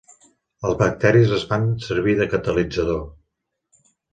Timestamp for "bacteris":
0.79-1.35